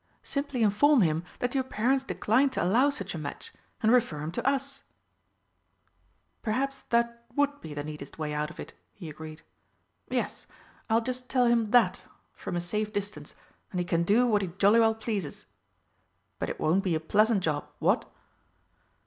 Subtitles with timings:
[0.23, 3.53] Simply inform him that your parents decline to allow such a match,
[3.83, 4.81] and refer him to us."
[6.41, 9.43] "Perhaps that would be the neatest way out of it," he agreed.
[10.09, 10.47] "Yes,
[10.89, 12.01] I'll just tell him that
[12.33, 13.35] from a safe distance
[13.69, 15.45] and he can do what he jolly well pleases.
[16.39, 17.69] But it won't be a pleasant job.
[17.77, 18.11] What?"